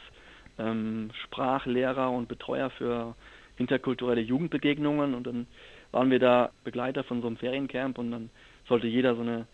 ähm, 0.59 1.11
Sprachlehrer 1.25 2.11
und 2.11 2.29
Betreuer 2.29 2.71
für 2.71 3.15
interkulturelle 3.59 4.21
Jugendbegegnungen. 4.21 5.15
Und 5.15 5.27
dann 5.27 5.47
waren 5.93 6.11
wir 6.11 6.19
da 6.19 6.51
Begleiter 6.65 7.05
von 7.05 7.21
so 7.21 7.27
einem 7.27 7.37
Feriencamp 7.37 7.99
und 7.99 8.11
dann 8.11 8.31
sollte 8.69 8.87
jeder 8.87 9.15
so 9.15 9.23
eine 9.23 9.47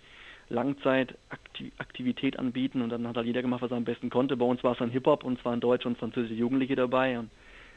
Langzeitaktivität 0.49 2.39
anbieten 2.39 2.83
und 2.83 2.91
dann 2.91 3.07
hat 3.09 3.17
halt 3.17 3.27
jeder 3.27 3.43
gemacht, 3.43 3.63
was 3.63 3.71
er 3.71 3.79
am 3.79 3.85
besten 3.85 4.11
konnte. 4.11 4.37
Bei 4.37 4.45
uns 4.45 4.63
war 4.63 4.73
es 4.73 4.79
dann 4.79 4.91
Hip-Hop 4.91 5.25
und 5.25 5.41
zwar 5.41 5.57
deutsche 5.57 5.89
und 5.89 5.99
französische 5.99 6.35
Jugendliche 6.35 6.77
dabei 6.77 7.19
und 7.19 7.31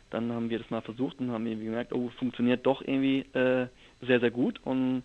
dann 0.09 0.31
haben 0.31 0.50
wir 0.50 0.59
das 0.59 0.69
mal 0.69 0.81
versucht 0.81 1.19
und 1.19 1.31
haben 1.31 1.45
irgendwie 1.45 1.65
gemerkt, 1.65 1.93
oh, 1.93 2.09
funktioniert 2.19 2.65
doch 2.65 2.81
irgendwie 2.81 3.19
äh, 3.33 3.67
sehr, 4.01 4.19
sehr 4.19 4.31
gut. 4.31 4.59
Und 4.63 5.03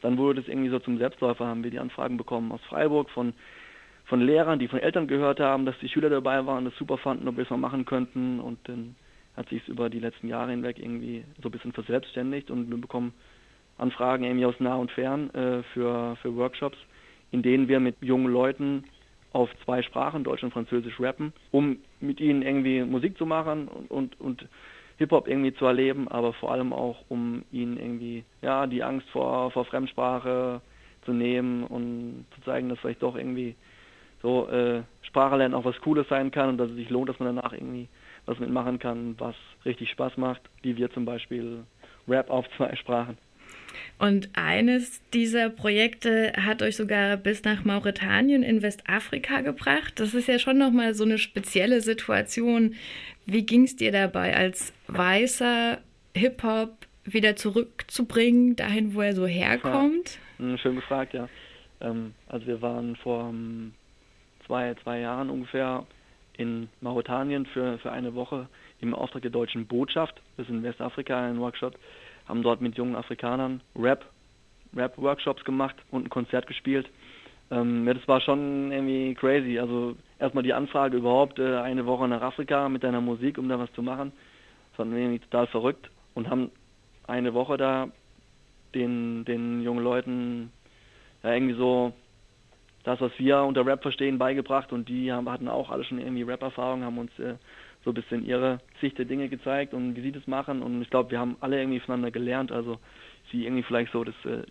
dann 0.00 0.16
wurde 0.16 0.40
das 0.40 0.48
irgendwie 0.48 0.70
so 0.70 0.78
zum 0.78 0.98
Selbstläufer, 0.98 1.46
haben 1.46 1.64
wir 1.64 1.70
die 1.70 1.78
Anfragen 1.78 2.16
bekommen 2.16 2.52
aus 2.52 2.60
Freiburg 2.68 3.10
von, 3.10 3.34
von 4.06 4.20
Lehrern, 4.20 4.58
die 4.58 4.68
von 4.68 4.80
Eltern 4.80 5.06
gehört 5.06 5.40
haben, 5.40 5.66
dass 5.66 5.78
die 5.80 5.88
Schüler 5.88 6.10
dabei 6.10 6.46
waren, 6.46 6.64
das 6.64 6.76
super 6.76 6.98
fanden, 6.98 7.28
ob 7.28 7.36
wir 7.36 7.44
es 7.44 7.50
mal 7.50 7.56
machen 7.56 7.84
könnten. 7.84 8.40
Und 8.40 8.58
dann 8.64 8.94
hat 9.36 9.48
sich 9.48 9.62
es 9.62 9.68
über 9.68 9.90
die 9.90 10.00
letzten 10.00 10.28
Jahre 10.28 10.50
hinweg 10.50 10.78
irgendwie 10.78 11.24
so 11.42 11.48
ein 11.48 11.52
bisschen 11.52 11.72
verselbstständigt 11.72 12.50
und 12.50 12.70
wir 12.70 12.78
bekommen 12.78 13.12
Anfragen 13.76 14.24
irgendwie 14.24 14.46
aus 14.46 14.58
nah 14.58 14.74
und 14.74 14.90
fern 14.90 15.30
äh, 15.34 15.62
für, 15.74 16.16
für 16.16 16.34
Workshops, 16.34 16.76
in 17.30 17.42
denen 17.42 17.68
wir 17.68 17.78
mit 17.78 17.96
jungen 18.00 18.32
Leuten 18.32 18.84
auf 19.38 19.50
zwei 19.64 19.82
Sprachen, 19.82 20.24
Deutsch 20.24 20.42
und 20.42 20.52
Französisch, 20.52 20.98
rappen, 20.98 21.32
um 21.52 21.78
mit 22.00 22.18
ihnen 22.20 22.42
irgendwie 22.42 22.82
Musik 22.82 23.16
zu 23.16 23.24
machen 23.24 23.68
und, 23.68 23.88
und, 23.88 24.20
und 24.20 24.48
Hip-Hop 24.96 25.28
irgendwie 25.28 25.54
zu 25.54 25.64
erleben, 25.64 26.08
aber 26.08 26.32
vor 26.32 26.50
allem 26.50 26.72
auch, 26.72 27.04
um 27.08 27.44
ihnen 27.52 27.76
irgendwie 27.76 28.24
ja 28.42 28.66
die 28.66 28.82
Angst 28.82 29.08
vor, 29.10 29.52
vor 29.52 29.64
Fremdsprache 29.64 30.60
zu 31.04 31.12
nehmen 31.12 31.62
und 31.62 32.26
zu 32.34 32.40
zeigen, 32.42 32.68
dass 32.68 32.80
vielleicht 32.80 33.02
doch 33.04 33.14
irgendwie 33.14 33.54
so 34.22 34.48
äh, 34.48 34.82
Sprache 35.02 35.36
lernen 35.36 35.54
auch 35.54 35.64
was 35.64 35.80
Cooles 35.82 36.08
sein 36.08 36.32
kann 36.32 36.48
und 36.48 36.58
dass 36.58 36.70
es 36.70 36.76
sich 36.76 36.90
lohnt, 36.90 37.08
dass 37.08 37.20
man 37.20 37.36
danach 37.36 37.52
irgendwie 37.52 37.86
was 38.26 38.40
mitmachen 38.40 38.80
kann, 38.80 39.14
was 39.18 39.36
richtig 39.64 39.90
Spaß 39.90 40.16
macht, 40.16 40.42
wie 40.62 40.76
wir 40.76 40.90
zum 40.90 41.04
Beispiel 41.04 41.62
Rap 42.08 42.28
auf 42.28 42.44
zwei 42.56 42.74
Sprachen. 42.74 43.16
Und 43.98 44.30
eines 44.34 45.02
dieser 45.10 45.50
Projekte 45.50 46.32
hat 46.36 46.62
euch 46.62 46.76
sogar 46.76 47.16
bis 47.16 47.42
nach 47.42 47.64
Mauretanien 47.64 48.44
in 48.44 48.62
Westafrika 48.62 49.40
gebracht. 49.40 49.98
Das 49.98 50.14
ist 50.14 50.28
ja 50.28 50.38
schon 50.38 50.56
nochmal 50.56 50.94
so 50.94 51.04
eine 51.04 51.18
spezielle 51.18 51.80
Situation. 51.80 52.76
Wie 53.26 53.44
ging 53.44 53.64
es 53.64 53.74
dir 53.74 53.90
dabei, 53.90 54.36
als 54.36 54.72
weißer 54.86 55.78
Hip-Hop 56.14 56.86
wieder 57.04 57.34
zurückzubringen, 57.36 58.54
dahin, 58.54 58.94
wo 58.94 59.00
er 59.00 59.14
so 59.14 59.26
herkommt? 59.26 60.18
Ja, 60.38 60.58
schön 60.58 60.76
gefragt, 60.76 61.14
ja. 61.14 61.28
Ähm, 61.80 62.14
also 62.28 62.46
wir 62.46 62.62
waren 62.62 62.96
vor 62.96 63.28
ähm, 63.30 63.72
zwei, 64.46 64.74
zwei 64.82 65.00
Jahren 65.00 65.30
ungefähr 65.30 65.86
in 66.36 66.68
Mauretanien 66.80 67.46
für, 67.46 67.78
für 67.78 67.90
eine 67.90 68.14
Woche 68.14 68.48
im 68.80 68.94
Auftrag 68.94 69.22
der 69.22 69.30
deutschen 69.30 69.66
Botschaft. 69.66 70.20
Wir 70.36 70.44
sind 70.44 70.58
in 70.58 70.62
Westafrika, 70.62 71.26
ein 71.26 71.40
Workshop 71.40 71.74
haben 72.28 72.42
dort 72.42 72.60
mit 72.60 72.76
jungen 72.76 72.94
Afrikanern 72.94 73.60
Rap, 73.74 74.04
Rap-Workshops 74.76 75.44
gemacht 75.44 75.76
und 75.90 76.06
ein 76.06 76.10
Konzert 76.10 76.46
gespielt. 76.46 76.88
Ähm, 77.50 77.86
ja, 77.86 77.94
das 77.94 78.06
war 78.06 78.20
schon 78.20 78.70
irgendwie 78.70 79.14
crazy. 79.14 79.58
Also 79.58 79.96
erstmal 80.18 80.44
die 80.44 80.52
Anfrage 80.52 80.98
überhaupt, 80.98 81.38
äh, 81.38 81.56
eine 81.56 81.86
Woche 81.86 82.06
nach 82.06 82.20
Afrika 82.20 82.68
mit 82.68 82.84
deiner 82.84 83.00
Musik, 83.00 83.38
um 83.38 83.48
da 83.48 83.58
was 83.58 83.72
zu 83.72 83.82
machen. 83.82 84.12
Das 84.70 84.76
fanden 84.76 84.94
wir 84.94 85.02
irgendwie 85.02 85.20
total 85.20 85.46
verrückt 85.46 85.90
und 86.14 86.28
haben 86.28 86.50
eine 87.06 87.32
Woche 87.32 87.56
da 87.56 87.88
den, 88.74 89.24
den 89.24 89.62
jungen 89.62 89.82
Leuten 89.82 90.52
ja, 91.22 91.32
irgendwie 91.32 91.54
so 91.54 91.94
das, 92.88 93.02
was 93.02 93.12
wir 93.18 93.42
unter 93.42 93.66
Rap 93.66 93.82
verstehen, 93.82 94.16
beigebracht 94.16 94.72
und 94.72 94.88
die 94.88 95.12
haben, 95.12 95.28
hatten 95.28 95.46
auch 95.46 95.68
alle 95.68 95.84
schon 95.84 95.98
irgendwie 95.98 96.22
Rap-Erfahrung, 96.22 96.84
haben 96.84 96.96
uns 96.96 97.10
äh, 97.18 97.34
so 97.84 97.90
ein 97.90 97.94
bisschen 97.94 98.24
ihre 98.24 98.60
Sicht 98.80 98.96
der 98.96 99.04
Dinge 99.04 99.28
gezeigt 99.28 99.74
und 99.74 99.94
wie 99.94 100.00
sie 100.00 100.10
das 100.10 100.26
machen. 100.26 100.62
Und 100.62 100.80
ich 100.80 100.88
glaube, 100.88 101.10
wir 101.10 101.18
haben 101.18 101.36
alle 101.40 101.58
irgendwie 101.58 101.80
voneinander 101.80 102.10
gelernt. 102.10 102.50
Also 102.50 102.78
sie 103.30 103.44
irgendwie 103.44 103.62
vielleicht 103.62 103.92
so 103.92 104.04
das 104.04 104.14
äh, 104.24 104.42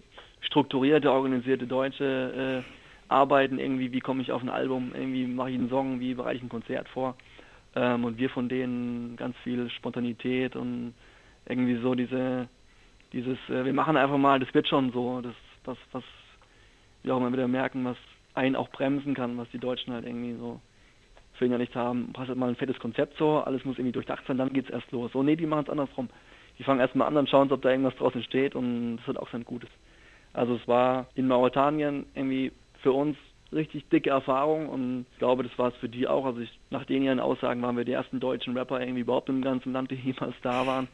strukturierte, 0.41 1.11
organisierte 1.11 1.65
deutsche 1.65 2.63
äh, 2.63 3.11
Arbeiten, 3.11 3.57
irgendwie, 3.57 3.91
wie 3.91 4.01
komme 4.01 4.21
ich 4.21 4.31
auf 4.31 4.43
ein 4.43 4.49
Album, 4.49 4.91
irgendwie 4.93 5.25
mache 5.25 5.49
ich 5.49 5.57
einen 5.57 5.69
Song, 5.69 5.99
wie 5.99 6.13
bereite 6.13 6.37
ich 6.37 6.43
ein 6.43 6.49
Konzert 6.49 6.87
vor. 6.89 7.15
Ähm, 7.75 8.05
und 8.05 8.19
wir 8.19 8.29
von 8.29 8.49
denen 8.49 9.15
ganz 9.15 9.35
viel 9.37 9.67
Spontanität 9.71 10.55
und 10.55 10.93
irgendwie 11.49 11.77
so 11.77 11.95
diese, 11.95 12.47
dieses, 13.13 13.39
äh, 13.49 13.65
wir 13.65 13.73
machen 13.73 13.97
einfach 13.97 14.17
mal, 14.17 14.39
das 14.39 14.53
wird 14.53 14.67
schon 14.67 14.91
so, 14.91 15.21
das, 15.21 15.33
was, 15.65 15.77
was 15.91 16.03
wir 17.01 17.15
auch 17.15 17.17
immer 17.17 17.33
wieder 17.33 17.47
merken, 17.47 17.83
was 17.83 17.97
einen 18.37 18.55
auch 18.55 18.69
bremsen 18.69 19.13
kann, 19.13 19.37
was 19.37 19.49
die 19.51 19.59
Deutschen 19.59 19.93
halt 19.93 20.05
irgendwie 20.05 20.35
so 20.35 20.59
nicht 21.39 21.75
haben, 21.75 22.13
passt 22.13 22.29
halt 22.29 22.37
mal 22.39 22.49
ein 22.49 22.55
fettes 22.55 22.79
Konzept 22.79 23.15
so, 23.17 23.37
alles 23.37 23.63
muss 23.63 23.77
irgendwie 23.77 23.91
durchdacht 23.91 24.23
sein, 24.27 24.37
dann 24.37 24.53
geht's 24.53 24.71
erst 24.71 24.91
los. 24.91 25.11
So, 25.11 25.21
nee, 25.21 25.35
die 25.35 25.45
machen 25.45 25.65
es 25.65 25.69
andersrum. 25.69 26.09
Die 26.57 26.63
fangen 26.63 26.79
erstmal 26.79 27.07
an, 27.07 27.15
und 27.15 27.29
schauen, 27.29 27.51
ob 27.51 27.61
da 27.61 27.69
irgendwas 27.69 27.95
draußen 27.95 28.23
steht 28.23 28.55
und 28.55 28.97
das 28.97 29.07
wird 29.07 29.19
auch 29.19 29.29
sein 29.29 29.43
Gutes. 29.43 29.69
Also 30.33 30.55
es 30.55 30.67
war 30.67 31.07
in 31.13 31.27
Mauretanien 31.27 32.07
irgendwie 32.15 32.51
für 32.81 32.91
uns 32.91 33.17
richtig 33.51 33.87
dicke 33.89 34.09
Erfahrung 34.09 34.67
und 34.67 35.05
ich 35.11 35.19
glaube, 35.19 35.43
das 35.43 35.57
war 35.57 35.69
es 35.69 35.75
für 35.75 35.89
die 35.89 36.07
auch. 36.07 36.25
Also 36.25 36.41
ich, 36.41 36.59
nach 36.69 36.85
den 36.85 37.03
ihren 37.03 37.19
Aussagen 37.19 37.61
waren 37.61 37.77
wir 37.77 37.85
die 37.85 37.91
ersten 37.91 38.19
deutschen 38.19 38.57
Rapper 38.57 38.81
irgendwie 38.81 39.01
überhaupt 39.01 39.29
im 39.29 39.41
ganzen 39.41 39.73
Land, 39.73 39.91
die 39.91 39.95
jemals 40.03 40.35
da 40.41 40.65
waren. 40.65 40.87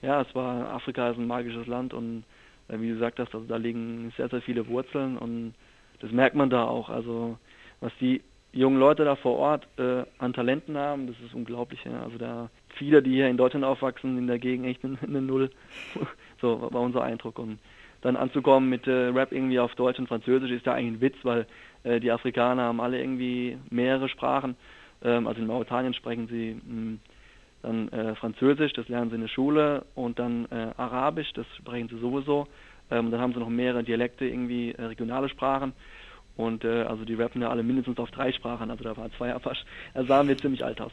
Ja, 0.00 0.22
es 0.22 0.34
war, 0.34 0.72
Afrika 0.72 1.10
ist 1.10 1.18
ein 1.18 1.26
magisches 1.26 1.66
Land 1.66 1.94
und 1.94 2.24
äh, 2.68 2.80
wie 2.80 2.88
du 2.88 2.94
gesagt 2.94 3.18
hast, 3.18 3.34
also 3.34 3.46
da 3.46 3.56
liegen 3.56 4.12
sehr, 4.16 4.28
sehr 4.28 4.42
viele 4.42 4.66
Wurzeln 4.66 5.16
und 5.16 5.54
das 6.02 6.10
merkt 6.10 6.36
man 6.36 6.50
da 6.50 6.64
auch. 6.64 6.90
Also 6.90 7.38
was 7.80 7.92
die 8.00 8.20
jungen 8.52 8.78
Leute 8.78 9.04
da 9.04 9.16
vor 9.16 9.38
Ort 9.38 9.66
äh, 9.78 10.04
an 10.18 10.34
Talenten 10.34 10.76
haben, 10.76 11.06
das 11.06 11.16
ist 11.24 11.34
unglaublich. 11.34 11.82
Ja. 11.84 12.02
Also 12.02 12.18
da 12.18 12.50
viele, 12.76 13.02
die 13.02 13.12
hier 13.12 13.28
in 13.28 13.36
Deutschland 13.36 13.64
aufwachsen, 13.64 14.16
sind 14.16 14.26
dagegen 14.26 14.64
echt 14.64 14.84
eine, 14.84 14.98
eine 15.02 15.22
Null. 15.22 15.50
so 16.40 16.68
war 16.70 16.80
unser 16.82 17.02
Eindruck. 17.02 17.38
Und 17.38 17.58
dann 18.02 18.16
anzukommen 18.16 18.68
mit 18.68 18.86
äh, 18.86 19.08
Rap 19.08 19.32
irgendwie 19.32 19.58
auf 19.58 19.74
Deutsch 19.74 19.98
und 19.98 20.08
Französisch 20.08 20.50
ist 20.50 20.66
ja 20.66 20.74
eigentlich 20.74 20.98
ein 20.98 21.00
Witz, 21.00 21.16
weil 21.22 21.46
äh, 21.84 22.00
die 22.00 22.10
Afrikaner 22.10 22.64
haben 22.64 22.80
alle 22.80 23.00
irgendwie 23.00 23.56
mehrere 23.70 24.08
Sprachen. 24.08 24.56
Ähm, 25.04 25.26
also 25.26 25.40
in 25.40 25.46
Mauretanien 25.46 25.94
sprechen 25.94 26.26
sie 26.26 26.54
mh, 26.54 26.60
hm, 26.66 27.00
dann 27.62 27.88
äh, 27.88 28.14
Französisch, 28.16 28.72
das 28.72 28.88
lernen 28.88 29.10
sie 29.10 29.16
in 29.16 29.22
der 29.22 29.28
Schule, 29.28 29.84
und 29.94 30.18
dann 30.18 30.46
äh, 30.50 30.70
Arabisch, 30.76 31.32
das 31.34 31.46
sprechen 31.58 31.88
sie 31.88 31.98
sowieso. 31.98 32.48
Ähm, 32.90 33.10
dann 33.10 33.20
haben 33.20 33.32
sie 33.32 33.38
noch 33.38 33.48
mehrere 33.48 33.84
Dialekte, 33.84 34.26
irgendwie 34.26 34.72
äh, 34.72 34.82
regionale 34.82 35.28
Sprachen. 35.28 35.72
Und 36.36 36.64
äh, 36.64 36.82
also 36.82 37.04
die 37.04 37.14
rappen 37.14 37.42
ja 37.42 37.50
alle 37.50 37.62
mindestens 37.62 37.98
auf 37.98 38.10
drei 38.10 38.32
Sprachen, 38.32 38.70
also 38.70 38.82
da 38.84 38.96
war 38.96 39.10
zwei 39.16 39.32
Apache. 39.34 39.64
Da 39.94 40.04
sahen 40.04 40.28
wir 40.28 40.36
ziemlich 40.36 40.64
alt 40.64 40.80
aus. 40.80 40.92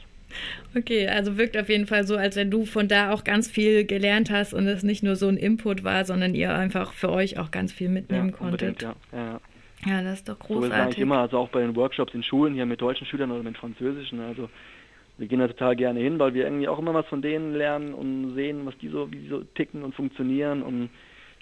Okay, 0.77 1.07
also 1.07 1.37
wirkt 1.37 1.57
auf 1.57 1.69
jeden 1.69 1.87
Fall 1.87 2.05
so, 2.05 2.15
als 2.15 2.35
wenn 2.35 2.51
du 2.51 2.65
von 2.65 2.87
da 2.87 3.11
auch 3.11 3.23
ganz 3.23 3.49
viel 3.49 3.85
gelernt 3.85 4.29
hast 4.29 4.53
und 4.53 4.67
es 4.67 4.83
nicht 4.83 5.01
nur 5.01 5.15
so 5.15 5.27
ein 5.27 5.37
Input 5.37 5.83
war, 5.83 6.05
sondern 6.05 6.35
ihr 6.35 6.53
einfach 6.53 6.93
für 6.93 7.09
euch 7.09 7.39
auch 7.39 7.51
ganz 7.51 7.73
viel 7.73 7.89
mitnehmen 7.89 8.29
ja, 8.29 8.35
konntet. 8.35 8.81
Ja, 8.81 8.95
ja. 9.11 9.39
ja, 9.85 10.03
das 10.03 10.19
ist 10.19 10.29
doch 10.29 10.37
großartig. 10.37 10.69
So 10.69 10.73
ist 10.75 10.79
eigentlich 10.79 10.99
immer, 10.99 11.19
also 11.19 11.39
auch 11.39 11.49
bei 11.49 11.61
den 11.61 11.75
Workshops 11.75 12.13
in 12.13 12.21
Schulen 12.21 12.53
hier 12.53 12.65
mit 12.65 12.79
deutschen 12.79 13.07
Schülern 13.07 13.31
oder 13.31 13.43
mit 13.43 13.57
französischen. 13.57 14.19
Also 14.19 14.49
wir 15.19 15.27
gehen 15.27 15.39
da 15.39 15.47
total 15.47 15.75
gerne 15.75 15.99
hin, 15.99 16.17
weil 16.17 16.33
wir 16.33 16.45
irgendwie 16.45 16.69
auch 16.69 16.79
immer 16.79 16.93
was 16.93 17.05
von 17.07 17.21
denen 17.21 17.53
lernen 17.53 17.93
und 17.93 18.35
sehen, 18.35 18.65
was 18.65 18.77
die 18.77 18.87
so, 18.87 19.11
wie 19.11 19.17
die 19.17 19.27
so 19.27 19.43
ticken 19.43 19.83
und 19.83 19.93
funktionieren. 19.93 20.63
Und 20.63 20.89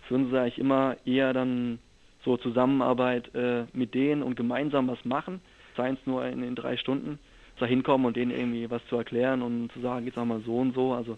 für 0.08 0.16
uns 0.16 0.30
ist 0.30 0.34
eigentlich 0.34 0.58
immer 0.58 0.98
eher 1.06 1.32
dann 1.32 1.78
so 2.26 2.38
Zusammenarbeit 2.38 3.34
äh, 3.36 3.66
mit 3.74 3.94
denen 3.94 4.24
und 4.24 4.36
gemeinsam 4.36 4.88
was 4.88 5.04
machen, 5.06 5.42
seien 5.76 5.96
es 6.00 6.08
nur 6.08 6.26
in, 6.26 6.42
in 6.42 6.56
drei 6.56 6.76
Stunden, 6.76 7.20
da 7.60 7.68
hinkommen 7.68 8.08
und 8.08 8.18
denen 8.18 8.32
irgendwie 8.32 8.70
was 8.70 8.86
zu 8.88 8.98
erklären 8.98 9.44
und 9.44 9.72
zu 9.72 9.80
sagen, 9.82 10.06
jetzt 10.06 10.18
mal 10.18 10.42
so 10.42 10.58
und 10.58 10.74
so. 10.74 10.94
Also 10.94 11.18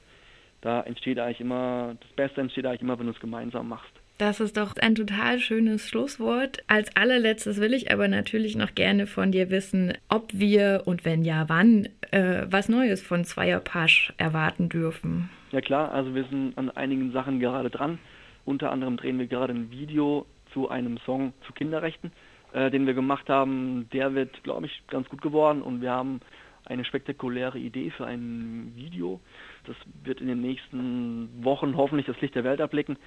da 0.60 0.82
entsteht 0.82 1.18
eigentlich 1.18 1.40
immer, 1.40 1.96
das 2.00 2.12
Beste 2.12 2.42
entsteht 2.42 2.66
eigentlich 2.66 2.82
immer, 2.82 3.00
wenn 3.00 3.08
du 3.08 3.14
es 3.14 3.20
gemeinsam 3.22 3.70
machst. 3.70 3.99
Das 4.20 4.42
ist 4.42 4.58
doch 4.58 4.76
ein 4.76 4.96
total 4.96 5.40
schönes 5.40 5.88
Schlusswort. 5.88 6.58
Als 6.68 6.94
allerletztes 6.98 7.62
will 7.62 7.74
ich 7.74 7.90
aber 7.90 8.10
natürlich 8.10 8.58
noch 8.58 8.76
gerne 8.76 9.08
von 9.08 9.32
dir 9.32 9.50
wissen, 9.50 9.94
ob 10.10 10.34
wir 10.34 10.82
und 10.84 11.06
wenn 11.06 11.24
ja, 11.24 11.48
wann 11.48 11.88
äh, 12.12 12.46
was 12.50 12.68
Neues 12.68 13.02
von 13.02 13.24
Zweierpasch 13.24 14.12
erwarten 14.18 14.68
dürfen. 14.68 15.30
Ja 15.54 15.62
klar, 15.62 15.94
also 15.94 16.14
wir 16.16 16.26
sind 16.26 16.58
an 16.58 16.70
einigen 16.70 17.14
Sachen 17.14 17.40
gerade 17.40 17.70
dran. 17.70 17.98
Unter 18.44 18.74
anderem 18.74 18.98
drehen 18.98 19.20
wir 19.20 19.28
gerade 19.28 19.54
ein 19.54 19.72
Video 19.72 20.26
zu 20.52 20.68
einem 20.68 20.98
Song 21.06 21.32
zu 21.48 21.54
Kinderrechten, 21.54 22.12
äh, 22.52 22.70
den 22.70 22.88
wir 22.88 22.96
gemacht 22.96 23.30
haben. 23.30 23.88
Der 23.94 24.16
wird, 24.16 24.44
glaube 24.44 24.66
ich, 24.66 24.84
ganz 24.88 25.08
gut 25.08 25.22
geworden 25.22 25.62
und 25.62 25.80
wir 25.80 25.92
haben 25.92 26.20
eine 26.66 26.84
spektakuläre 26.84 27.58
Idee 27.58 27.90
für 27.90 28.06
ein 28.06 28.74
Video. 28.76 29.22
Das 29.66 29.78
wird 30.04 30.20
in 30.20 30.28
den 30.28 30.42
nächsten 30.42 31.30
Wochen 31.42 31.78
hoffentlich 31.78 32.06
das 32.06 32.20
Licht 32.20 32.36
der 32.36 32.44
Welt 32.44 32.60
erblicken 32.60 32.98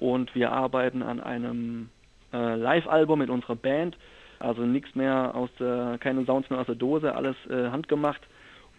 und 0.00 0.34
wir 0.34 0.50
arbeiten 0.50 1.02
an 1.02 1.20
einem 1.20 1.90
äh, 2.32 2.56
Live-Album 2.56 3.20
mit 3.20 3.30
unserer 3.30 3.56
Band. 3.56 3.96
Also 4.38 4.62
nichts 4.62 4.94
mehr 4.94 5.34
aus 5.34 5.50
der, 5.60 5.98
keine 6.00 6.24
Sounds 6.24 6.48
mehr 6.50 6.60
aus 6.60 6.66
der 6.66 6.74
Dose, 6.74 7.14
alles 7.14 7.36
äh, 7.48 7.68
handgemacht. 7.70 8.22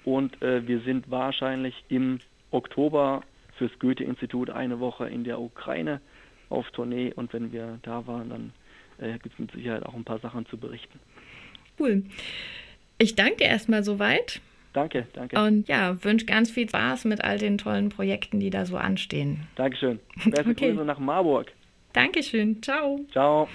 Und 0.04 0.42
äh, 0.42 0.68
wir 0.68 0.82
sind 0.82 1.10
wahrscheinlich 1.12 1.75
im 1.88 2.20
Oktober 2.50 3.22
fürs 3.58 3.72
Goethe-Institut 3.80 4.50
eine 4.50 4.80
Woche 4.80 5.08
in 5.08 5.24
der 5.24 5.40
Ukraine 5.40 6.01
auf 6.50 6.70
Tournee 6.72 7.13
und 7.16 7.32
wenn 7.34 7.51
wir 7.51 7.80
da 7.84 8.06
waren, 8.08 8.30
dann 8.30 8.54
äh, 8.98 9.18
gibt 9.20 9.34
es 9.34 9.40
mit 9.40 9.51
Sicherheit 9.51 9.86
auch 9.86 9.94
ein 9.94 10.04
paar 10.04 10.20
Sachen 10.20 10.46
zu 10.48 10.58
berichten. 10.58 11.00
Cool. 11.80 12.04
Ich 12.98 13.16
danke 13.16 13.44
erstmal 13.44 13.84
soweit. 13.84 14.42
Danke, 14.74 15.06
danke. 15.13 15.38
Und 15.42 15.68
ja, 15.68 16.01
wünsche 16.04 16.25
ganz 16.25 16.50
viel 16.50 16.68
Spaß 16.68 17.06
mit 17.06 17.24
all 17.24 17.38
den 17.38 17.58
tollen 17.58 17.90
Projekten, 17.90 18.40
die 18.40 18.50
da 18.50 18.66
so 18.66 18.78
anstehen. 18.78 19.48
Dankeschön. 19.56 20.00
Beste 20.25 20.40
okay. 20.51 20.72
Grüße 20.72 20.86
nach 20.86 21.00
Marburg. 21.00 21.51
Dankeschön. 21.94 22.62
Ciao. 22.63 23.01
Ciao. 23.12 23.50